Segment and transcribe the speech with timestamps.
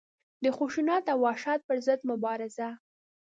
[0.43, 2.69] د خشونت او وحشت پر ضد مبارزه.